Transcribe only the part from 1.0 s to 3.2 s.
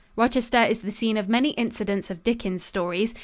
of many incidents of Dickens' stories.